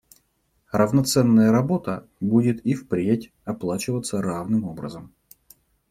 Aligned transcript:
Равноценная 0.71 1.51
работа 1.51 2.07
будет 2.19 2.65
и 2.65 2.73
впредь 2.73 3.31
оплачиваться 3.45 4.19
равным 4.19 4.63
образом. 4.63 5.13